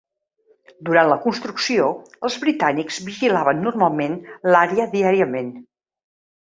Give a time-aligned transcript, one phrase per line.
[0.87, 1.89] Durant la construcció,
[2.29, 4.19] els britànics vigilaven normalment
[4.51, 5.57] l'àrea diàriament.